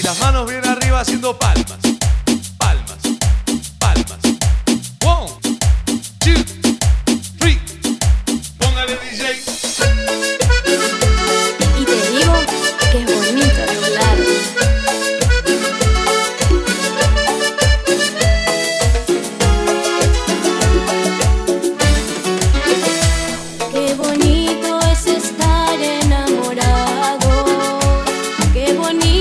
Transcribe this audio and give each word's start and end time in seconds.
y 0.00 0.02
las 0.02 0.18
manos 0.18 0.48
bien 0.48 0.66
arriba 0.66 1.00
haciendo 1.00 1.38
palmas. 1.38 1.78
Palmas, 2.56 2.98
palmas. 3.78 4.18
One, 5.04 5.30
two, 6.20 6.42
three. 7.38 7.58
Póngale 8.58 8.96
DJ. 8.96 9.42
Y 11.80 11.84
te 11.84 12.10
digo 12.12 12.32
que 12.92 12.98
es 13.02 13.06
bonito. 13.14 13.62
Qué 23.72 23.94
bonito 23.96 24.80
es 24.92 25.06
estar 25.06 25.80
enamorado. 25.80 27.28
Qué 28.54 28.72
bonito. 28.72 29.19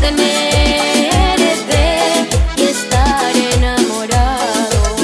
Tener 0.00 1.40
estar 2.56 3.36
enamorado. 3.36 4.96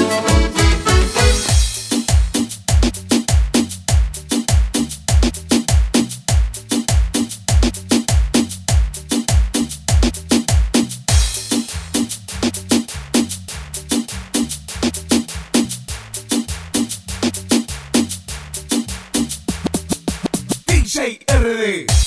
DJ 20.65 21.19
RD. 21.27 22.06